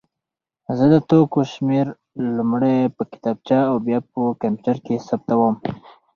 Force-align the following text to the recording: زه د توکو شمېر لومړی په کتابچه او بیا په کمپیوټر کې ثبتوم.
زه 0.77 0.85
د 0.93 0.95
توکو 1.09 1.39
شمېر 1.53 1.85
لومړی 2.37 2.77
په 2.95 3.03
کتابچه 3.11 3.59
او 3.69 3.75
بیا 3.85 3.99
په 4.13 4.19
کمپیوټر 4.41 4.77
کې 4.85 5.03
ثبتوم. 5.07 5.55